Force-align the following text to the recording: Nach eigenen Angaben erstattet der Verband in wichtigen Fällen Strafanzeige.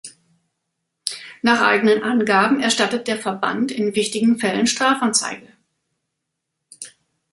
Nach 1.43 1.61
eigenen 1.61 2.01
Angaben 2.01 2.59
erstattet 2.59 3.07
der 3.07 3.17
Verband 3.19 3.71
in 3.71 3.93
wichtigen 3.93 4.39
Fällen 4.39 4.65
Strafanzeige. 4.65 5.47